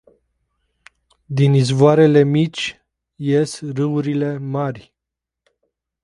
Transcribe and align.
Din 1.35 1.51
izvoarele 1.61 2.21
mici 2.35 2.63
ies 3.27 3.51
râurile 3.75 4.31
mari. 4.53 4.83